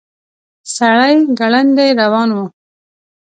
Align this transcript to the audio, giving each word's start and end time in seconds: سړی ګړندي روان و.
سړی 0.75 1.15
ګړندي 1.39 1.89
روان 2.01 2.29
و. 2.35 2.37